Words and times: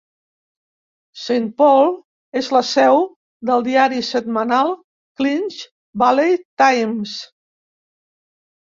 Saint 1.23 1.45
Paul 1.61 1.91
és 2.41 2.49
la 2.57 2.63
seu 2.71 3.03
del 3.51 3.67
diari 3.69 4.03
setmanal 4.09 4.75
"Clinch 5.21 5.63
Valley 6.05 6.39
Times". 6.65 7.17